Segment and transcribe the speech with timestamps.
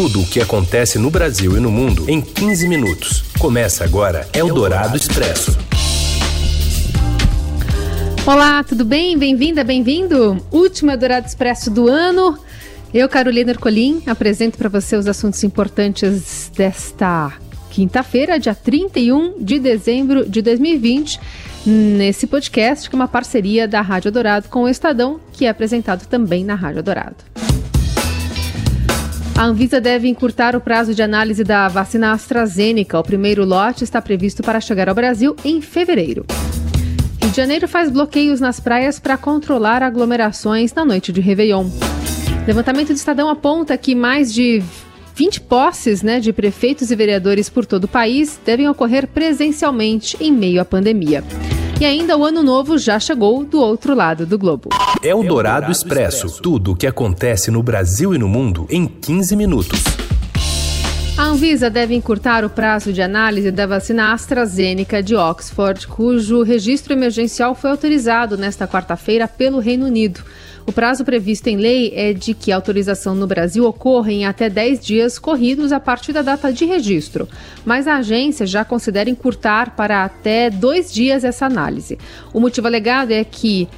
[0.00, 3.22] Tudo o que acontece no Brasil e no mundo em 15 minutos.
[3.38, 5.58] Começa agora Eldorado Expresso.
[8.24, 9.18] Olá, tudo bem?
[9.18, 10.42] Bem-vinda, bem-vindo.
[10.50, 12.38] Último Eldorado Expresso do ano.
[12.94, 17.34] Eu, Carolina Ercolim, apresento para você os assuntos importantes desta
[17.68, 21.20] quinta-feira, dia 31 de dezembro de 2020,
[21.66, 26.06] nesse podcast, que é uma parceria da Rádio Dourado com o Estadão, que é apresentado
[26.06, 27.29] também na Rádio Dourado.
[29.40, 32.98] A Anvisa deve encurtar o prazo de análise da vacina AstraZeneca.
[32.98, 36.26] O primeiro lote está previsto para chegar ao Brasil em fevereiro.
[37.22, 41.70] Rio de Janeiro faz bloqueios nas praias para controlar aglomerações na noite de Réveillon.
[42.46, 44.62] Levantamento do Estadão aponta que mais de
[45.16, 50.30] 20 posses né, de prefeitos e vereadores por todo o país devem ocorrer presencialmente em
[50.30, 51.24] meio à pandemia.
[51.80, 54.68] E ainda o ano novo já chegou do outro lado do globo.
[55.02, 56.42] É o Dourado Expresso.
[56.42, 59.82] Tudo o que acontece no Brasil e no mundo em 15 minutos.
[61.16, 66.92] A Anvisa deve encurtar o prazo de análise da vacina AstraZeneca de Oxford, cujo registro
[66.92, 70.20] emergencial foi autorizado nesta quarta-feira pelo Reino Unido.
[70.66, 74.48] O prazo previsto em lei é de que a autorização no Brasil ocorra em até
[74.48, 77.28] 10 dias corridos a partir da data de registro,
[77.64, 81.98] mas a agência já considera encurtar para até dois dias essa análise.
[82.32, 83.68] O motivo alegado é que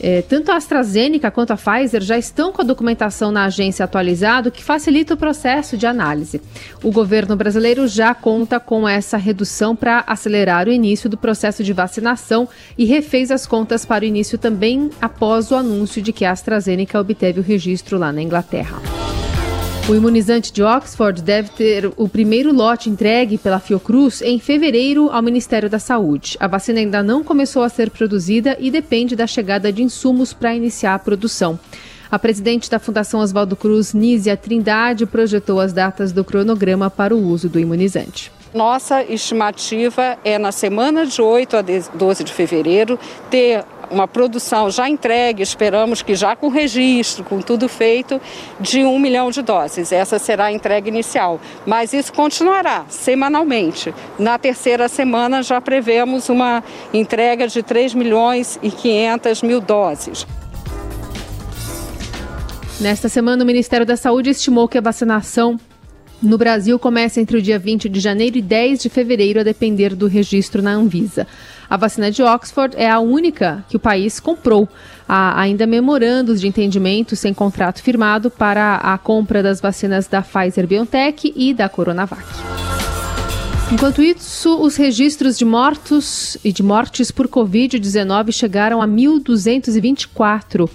[0.00, 4.50] é, tanto a AstraZeneca quanto a Pfizer já estão com a documentação na agência atualizada,
[4.50, 6.40] que facilita o processo de análise.
[6.82, 11.72] O governo brasileiro já conta com essa redução para acelerar o início do processo de
[11.72, 12.48] vacinação
[12.78, 16.98] e refez as contas para o início também após o anúncio de que a AstraZeneca
[16.98, 19.09] obteve o registro lá na Inglaterra.
[19.88, 25.20] O imunizante de Oxford deve ter o primeiro lote entregue pela Fiocruz em fevereiro ao
[25.20, 26.36] Ministério da Saúde.
[26.38, 30.54] A vacina ainda não começou a ser produzida e depende da chegada de insumos para
[30.54, 31.58] iniciar a produção.
[32.10, 37.28] A presidente da Fundação Oswaldo Cruz, Nízia Trindade, projetou as datas do cronograma para o
[37.28, 38.32] uso do imunizante.
[38.52, 42.98] Nossa estimativa é na semana de 8 a 12 de fevereiro
[43.30, 48.20] ter uma produção já entregue, esperamos que já com registro, com tudo feito,
[48.60, 49.92] de um milhão de doses.
[49.92, 51.40] Essa será a entrega inicial.
[51.66, 53.92] Mas isso continuará semanalmente.
[54.18, 56.62] Na terceira semana já prevemos uma
[56.94, 60.26] entrega de 3 milhões e 500 mil doses.
[62.80, 65.58] Nesta semana, o Ministério da Saúde estimou que a vacinação
[66.22, 69.94] no Brasil começa entre o dia 20 de janeiro e 10 de fevereiro, a depender
[69.94, 71.26] do registro na Anvisa.
[71.70, 74.68] A vacina de Oxford é a única que o país comprou.
[75.08, 80.66] Há ainda memorandos de entendimento sem contrato firmado para a compra das vacinas da Pfizer
[80.66, 82.26] BioNTech e da Coronavac.
[83.70, 90.68] Enquanto isso, os registros de mortos e de mortes por Covid-19 chegaram a 1.224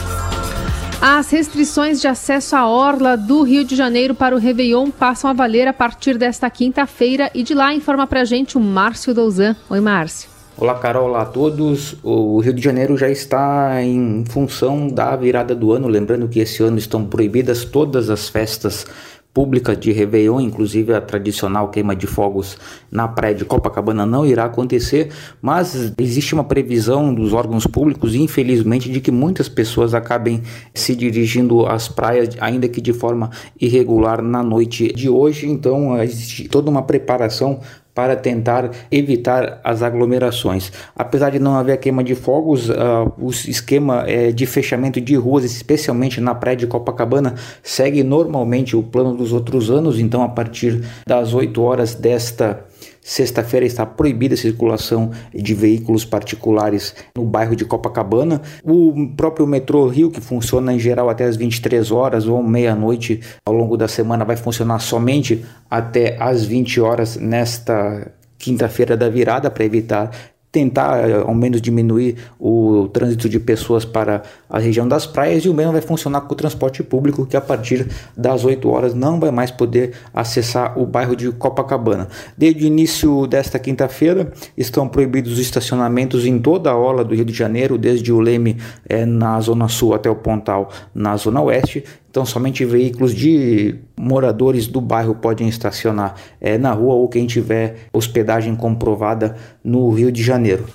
[1.01, 5.33] As restrições de acesso à orla do Rio de Janeiro para o Réveillon passam a
[5.33, 9.55] valer a partir desta quinta-feira e de lá informa pra gente o Márcio Douzan.
[9.69, 10.29] Oi, Márcio.
[10.57, 11.95] Olá, Carol, olá a todos.
[12.03, 16.61] O Rio de Janeiro já está em função da virada do ano, lembrando que esse
[16.61, 18.85] ano estão proibidas todas as festas
[19.33, 22.57] pública de Réveillon, inclusive a tradicional queima de fogos
[22.91, 28.89] na praia de Copacabana não irá acontecer, mas existe uma previsão dos órgãos públicos, infelizmente,
[28.89, 30.41] de que muitas pessoas acabem
[30.73, 33.29] se dirigindo às praias, ainda que de forma
[33.59, 35.47] irregular na noite de hoje.
[35.47, 37.59] Então, existe toda uma preparação
[37.99, 40.71] para tentar evitar as aglomerações.
[40.95, 45.43] Apesar de não haver queima de fogos, uh, o esquema uh, de fechamento de ruas,
[45.43, 49.99] especialmente na praia de Copacabana, segue normalmente o plano dos outros anos.
[49.99, 52.68] Então, a partir das 8 horas desta
[53.09, 58.39] Sexta-feira está proibida a circulação de veículos particulares no bairro de Copacabana.
[58.63, 63.55] O próprio metrô Rio, que funciona em geral até as 23 horas ou meia-noite ao
[63.55, 69.65] longo da semana, vai funcionar somente até as 20 horas nesta quinta-feira da virada para
[69.65, 70.11] evitar
[70.51, 75.49] tentar eh, ao menos diminuir o trânsito de pessoas para a região das praias e
[75.49, 77.87] o mesmo vai funcionar com o transporte público que a partir
[78.17, 82.07] das 8 horas não vai mais poder acessar o bairro de Copacabana.
[82.37, 87.25] Desde o início desta quinta-feira estão proibidos os estacionamentos em toda a orla do Rio
[87.25, 88.57] de Janeiro, desde o Leme
[88.87, 94.65] é, na zona sul até o Pontal na zona oeste Então, somente veículos de moradores
[94.67, 100.23] do bairro podem estacionar é, na rua ou quem tiver hospedagem comprovada no Rio de
[100.23, 100.65] Janeiro.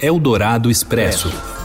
[0.00, 1.55] Eldorado Expresso.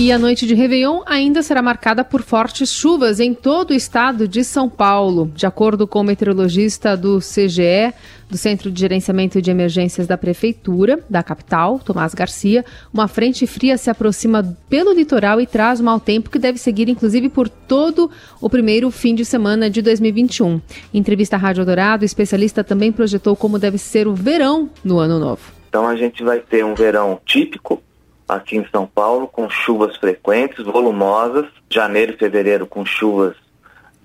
[0.00, 4.28] E a noite de Réveillon ainda será marcada por fortes chuvas em todo o estado
[4.28, 5.28] de São Paulo.
[5.34, 7.92] De acordo com o meteorologista do CGE,
[8.30, 12.64] do Centro de Gerenciamento de Emergências da Prefeitura, da capital, Tomás Garcia,
[12.94, 17.28] uma frente fria se aproxima pelo litoral e traz mau tempo que deve seguir, inclusive,
[17.28, 18.08] por todo
[18.40, 20.60] o primeiro fim de semana de 2021.
[20.94, 25.00] Em entrevista à Rádio Dourado, o especialista também projetou como deve ser o verão no
[25.00, 25.58] ano novo.
[25.68, 27.82] Então a gente vai ter um verão típico,
[28.28, 33.34] aqui em São Paulo, com chuvas frequentes, volumosas, janeiro e fevereiro com chuvas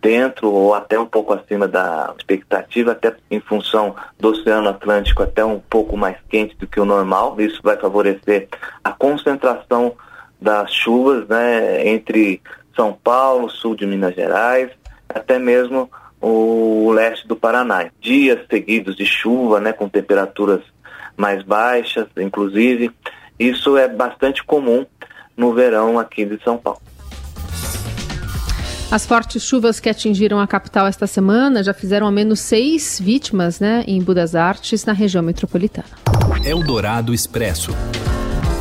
[0.02, 5.44] dentro ou até um pouco acima da expectativa, até em função do Oceano Atlântico até
[5.46, 7.40] um pouco mais quente do que o normal.
[7.40, 8.50] Isso vai favorecer
[8.84, 9.96] a concentração
[10.42, 12.42] das chuvas né, entre
[12.76, 14.70] São Paulo, sul de Minas Gerais,
[15.08, 15.90] até mesmo
[16.20, 17.90] o leste do Paraná.
[18.02, 20.62] Dias seguidos de chuva, né, com temperaturas
[21.16, 22.92] mais baixas, inclusive,
[23.50, 24.86] isso é bastante comum
[25.36, 26.82] no verão aqui de São Paulo.
[28.92, 33.60] As fortes chuvas que atingiram a capital esta semana já fizeram ao menos seis vítimas
[33.60, 35.88] né, em Budas Artes, na região metropolitana.
[36.46, 37.72] Eldorado Expresso.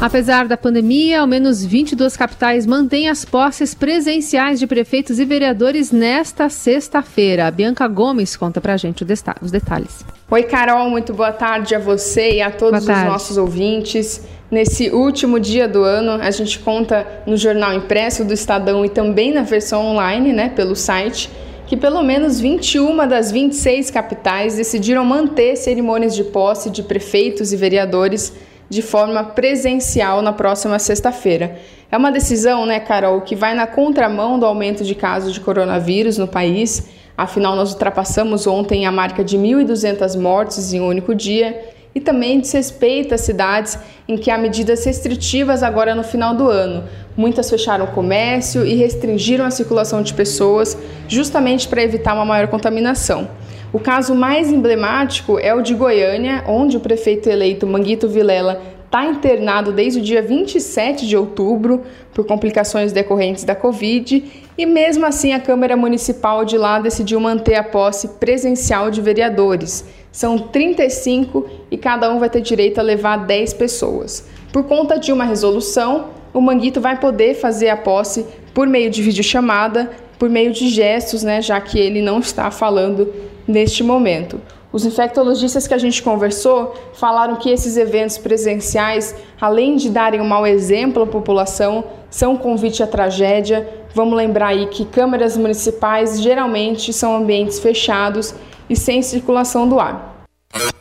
[0.00, 5.92] Apesar da pandemia, ao menos 22 capitais mantêm as posses presenciais de prefeitos e vereadores
[5.92, 7.46] nesta sexta-feira.
[7.46, 9.04] A Bianca Gomes conta pra gente
[9.40, 10.04] os detalhes.
[10.28, 14.26] Oi, Carol, muito boa tarde a você e a todos os nossos ouvintes.
[14.52, 19.32] Nesse último dia do ano, a gente conta no jornal impresso do Estadão e também
[19.32, 21.30] na versão online, né, pelo site,
[21.66, 27.56] que pelo menos 21 das 26 capitais decidiram manter cerimônias de posse de prefeitos e
[27.56, 28.34] vereadores
[28.68, 31.56] de forma presencial na próxima sexta-feira.
[31.90, 36.18] É uma decisão, né, Carol, que vai na contramão do aumento de casos de coronavírus
[36.18, 36.90] no país.
[37.16, 42.40] Afinal, nós ultrapassamos ontem a marca de 1.200 mortes em um único dia e também
[42.40, 43.78] desrespeita cidades
[44.08, 46.84] em que há medidas restritivas agora no final do ano.
[47.16, 52.48] Muitas fecharam o comércio e restringiram a circulação de pessoas, justamente para evitar uma maior
[52.48, 53.28] contaminação.
[53.72, 59.06] O caso mais emblemático é o de Goiânia, onde o prefeito eleito Manguito Vilela está
[59.06, 64.22] internado desde o dia 27 de outubro por complicações decorrentes da Covid
[64.58, 69.86] e, mesmo assim, a Câmara Municipal de lá decidiu manter a posse presencial de vereadores.
[70.12, 74.28] São 35 e cada um vai ter direito a levar 10 pessoas.
[74.52, 79.02] Por conta de uma resolução, o Manguito vai poder fazer a posse por meio de
[79.02, 83.12] videochamada, por meio de gestos, né, já que ele não está falando
[83.48, 84.38] neste momento.
[84.70, 90.26] Os infectologistas que a gente conversou falaram que esses eventos presenciais, além de darem um
[90.26, 93.68] mau exemplo à população, são um convite à tragédia.
[93.94, 98.34] Vamos lembrar aí que câmaras municipais geralmente são ambientes fechados
[98.68, 100.24] e sem circulação do ar.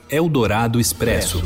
[0.10, 1.42] Eldorado Expresso.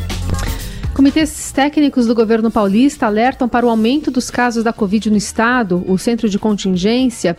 [0.94, 5.84] Comitês técnicos do governo paulista alertam para o aumento dos casos da Covid no estado.
[5.88, 7.36] O centro de contingência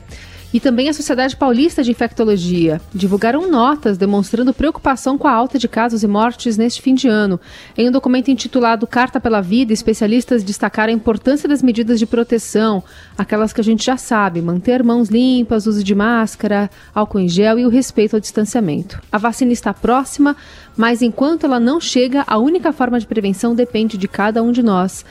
[0.56, 5.69] e também a Sociedade Paulista de Infectologia divulgaram notas demonstrando preocupação com a alta de
[5.69, 7.38] casos e mortes neste fim de ano.
[7.76, 12.82] Em um documento intitulado Carta pela Vida, especialistas destacaram a importância das medidas de proteção,
[13.19, 17.59] aquelas que a gente já sabe: manter mãos limpas, uso de máscara, álcool em gel
[17.59, 18.99] e o respeito ao distanciamento.
[19.12, 20.35] A vacina está próxima,
[20.75, 24.62] mas enquanto ela não chega, a única forma de prevenção depende de cada um de
[24.62, 25.04] nós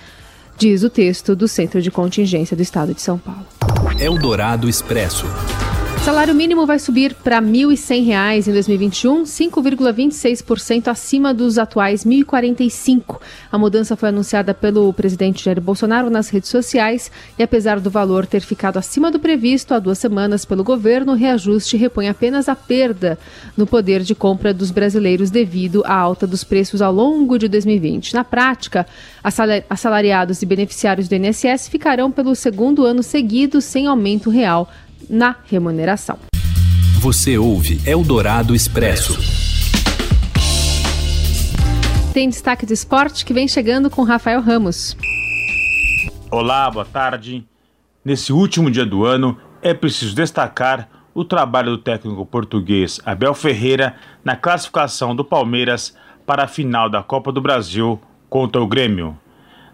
[0.57, 3.45] diz o texto do Centro de Contingência do Estado de São Paulo.
[3.99, 5.25] Eldorado Expresso.
[6.05, 13.19] Salário mínimo vai subir para R$ 1.100 em 2021, 5,26% acima dos atuais R$ 1.045.
[13.51, 18.27] A mudança foi anunciada pelo presidente Jair Bolsonaro nas redes sociais e, apesar do valor
[18.27, 22.55] ter ficado acima do previsto há duas semanas pelo governo, o reajuste repõe apenas a
[22.55, 23.17] perda
[23.57, 28.13] no poder de compra dos brasileiros devido à alta dos preços ao longo de 2020.
[28.13, 28.85] Na prática,
[29.67, 34.69] assalariados e beneficiários do INSS ficarão pelo segundo ano seguido sem aumento real
[35.09, 36.17] na remuneração.
[36.99, 39.15] Você ouve Eldorado Expresso.
[42.13, 44.95] Tem destaque de esporte que vem chegando com Rafael Ramos.
[46.31, 47.45] Olá, boa tarde.
[48.03, 53.95] Nesse último dia do ano, é preciso destacar o trabalho do técnico português Abel Ferreira
[54.23, 57.99] na classificação do Palmeiras para a final da Copa do Brasil
[58.29, 59.17] contra o Grêmio.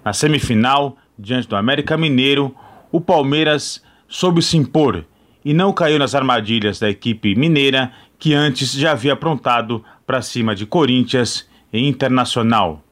[0.04, 2.56] Na semifinal, diante do América Mineiro,
[2.92, 5.06] o Palmeiras soube se impor
[5.44, 10.56] e não caiu nas armadilhas da equipe mineira que antes já havia aprontado para cima
[10.56, 12.84] de Corinthians e Internacional.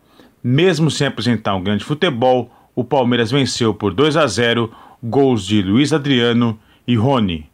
[0.44, 4.72] Mesmo sem apresentar um grande futebol, o Palmeiras venceu por 2 a 0
[5.04, 7.50] gols de Luiz Adriano e Rony.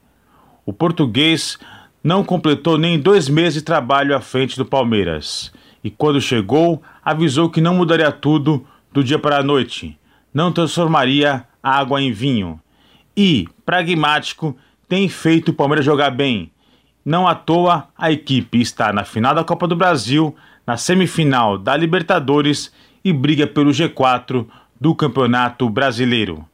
[0.65, 1.57] O português
[2.03, 5.51] não completou nem dois meses de trabalho à frente do Palmeiras
[5.83, 9.97] e, quando chegou, avisou que não mudaria tudo do dia para a noite,
[10.33, 12.59] não transformaria água em vinho.
[13.17, 14.55] E, pragmático,
[14.87, 16.51] tem feito o Palmeiras jogar bem.
[17.03, 21.77] Não à toa, a equipe está na final da Copa do Brasil, na semifinal da
[21.77, 22.71] Libertadores
[23.03, 24.45] e briga pelo G4
[24.79, 26.45] do Campeonato Brasileiro.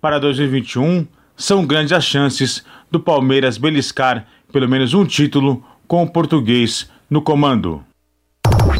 [0.00, 1.06] Para 2021,
[1.36, 7.22] são grandes as chances do Palmeiras beliscar pelo menos um título com o português no
[7.22, 7.82] comando.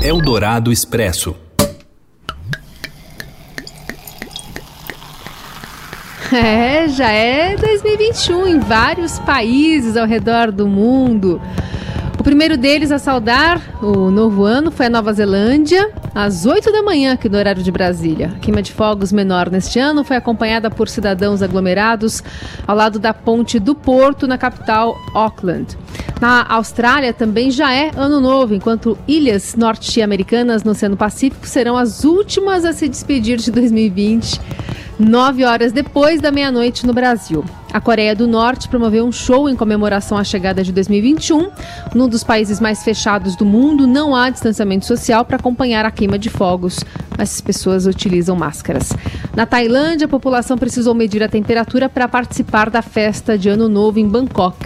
[0.02, 1.47] Eldorado Expresso.
[6.32, 11.40] É, já é 2021 em vários países ao redor do mundo.
[12.18, 16.82] O primeiro deles a saudar o novo ano foi a Nova Zelândia, às 8 da
[16.82, 18.32] manhã, aqui no horário de Brasília.
[18.36, 22.22] A queima de fogos menor neste ano foi acompanhada por cidadãos aglomerados
[22.66, 25.78] ao lado da ponte do Porto, na capital Auckland.
[26.20, 32.04] Na Austrália também já é ano novo, enquanto ilhas norte-americanas no Oceano Pacífico serão as
[32.04, 34.40] últimas a se despedir de 2020
[34.98, 37.44] nove horas depois da meia-noite no Brasil.
[37.72, 41.50] A Coreia do Norte promoveu um show em comemoração à chegada de 2021.
[41.94, 46.18] Num dos países mais fechados do mundo, não há distanciamento social para acompanhar a queima
[46.18, 46.80] de fogos,
[47.16, 48.92] mas as pessoas utilizam máscaras.
[49.36, 53.98] Na Tailândia, a população precisou medir a temperatura para participar da festa de Ano Novo
[53.98, 54.56] em Bangkok.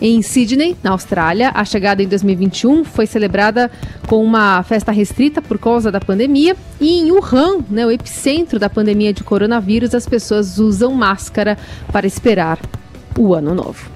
[0.00, 3.70] Em Sydney, na Austrália, a chegada em 2021 foi celebrada
[4.06, 6.54] com uma festa restrita por causa da pandemia.
[6.78, 11.56] E em Wuhan, né, o epicentro da pandemia de coronavírus, as pessoas usam máscara
[11.90, 12.58] para esperar
[13.18, 13.90] o ano novo.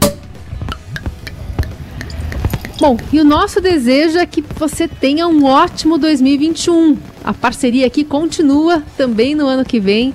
[2.81, 6.97] Bom, e o nosso desejo é que você tenha um ótimo 2021.
[7.23, 10.15] A parceria aqui continua também no ano que vem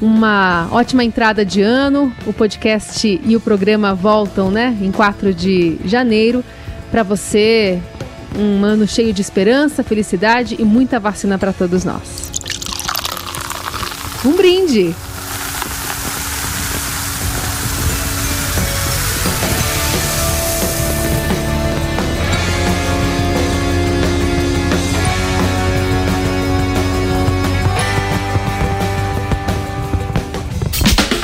[0.00, 2.12] uma ótima entrada de ano.
[2.26, 6.44] O podcast e o programa voltam, né, em 4 de janeiro,
[6.90, 7.80] para você
[8.38, 12.30] um ano cheio de esperança, felicidade e muita vacina para todos nós.
[14.24, 14.94] Um brinde!